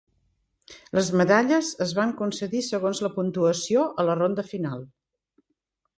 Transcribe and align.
Les 0.97 1.11
medalles 1.21 1.69
es 1.85 1.93
van 1.99 2.15
concedir 2.23 2.63
segons 2.69 3.03
la 3.07 3.13
puntuació 3.19 3.87
a 4.01 4.07
la 4.11 4.17
ronda 4.23 4.47
final. 4.55 4.83